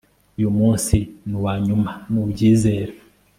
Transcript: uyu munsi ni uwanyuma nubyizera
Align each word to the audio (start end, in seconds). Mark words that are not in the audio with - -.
uyu 0.37 0.49
munsi 0.59 0.97
ni 1.27 1.35
uwanyuma 1.37 1.91
nubyizera 2.11 2.93